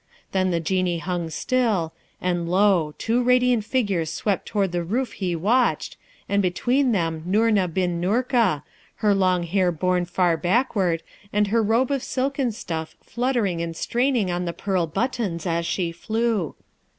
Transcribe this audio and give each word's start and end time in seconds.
Then 0.31 0.49
the 0.49 0.59
Genie 0.59 0.97
hung 0.97 1.29
still, 1.29 1.93
and 2.19 2.49
lo! 2.49 2.95
two 2.97 3.21
radiant 3.21 3.63
figures 3.65 4.11
swept 4.11 4.47
toward 4.47 4.71
the 4.71 4.83
roof 4.83 5.11
he 5.11 5.35
watched, 5.35 5.95
and 6.27 6.41
between 6.41 6.91
them 6.91 7.21
Noorna 7.27 7.67
bin 7.67 8.01
Noorka, 8.01 8.63
her 8.95 9.13
long 9.13 9.41
dark 9.41 9.51
hair 9.51 9.71
borne 9.71 10.05
far 10.05 10.37
backward, 10.37 11.03
and 11.31 11.49
her 11.49 11.61
robe 11.61 11.91
of 11.91 12.01
silken 12.01 12.51
stuff 12.51 12.95
fluttering 13.03 13.61
and 13.61 13.75
straining 13.75 14.31
on 14.31 14.45
the 14.45 14.53
pearl 14.53 14.87
buttons 14.87 15.45
as 15.45 15.67
she 15.67 15.91
flew. 15.91 16.55